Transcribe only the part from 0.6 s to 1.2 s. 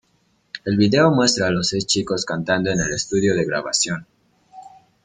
El video